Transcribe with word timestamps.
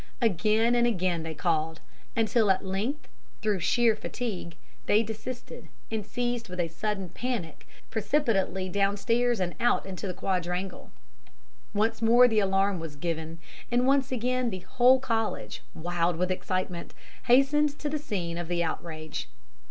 Again 0.19 0.73
and 0.73 0.87
again 0.87 1.21
they 1.21 1.35
called, 1.35 1.79
until 2.17 2.49
at 2.49 2.65
length, 2.65 3.07
through 3.43 3.59
sheer 3.59 3.95
fatigue, 3.95 4.55
they 4.87 5.03
desisted, 5.03 5.67
and 5.91 6.03
seized 6.03 6.49
with 6.49 6.59
a 6.59 6.69
sudden 6.69 7.09
panic 7.09 7.67
fled 7.67 7.89
precipitately 7.91 8.67
downstairs 8.67 9.39
and 9.39 9.53
out 9.59 9.85
into 9.85 10.07
the 10.07 10.15
quadrangle. 10.15 10.89
"Once 11.71 12.01
more 12.01 12.27
the 12.27 12.39
alarm 12.39 12.79
was 12.79 12.95
given, 12.95 13.37
and 13.71 13.85
once 13.85 14.11
again 14.11 14.49
the 14.49 14.61
whole 14.61 14.99
College, 14.99 15.61
wild 15.75 16.15
with 16.17 16.31
excitement, 16.31 16.95
hastened 17.25 17.77
to 17.77 17.87
the 17.87 17.99
scene 17.99 18.39
of 18.39 18.47
the 18.47 18.63
outrage. 18.63 19.29